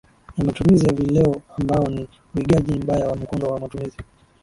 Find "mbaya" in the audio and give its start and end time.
2.79-3.07